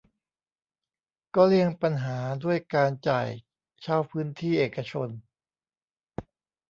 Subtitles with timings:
[1.35, 3.27] ก็เลี่ยงปัญหาด้วยการจ่าย
[3.81, 5.09] เช่าพื้นที่เอกชน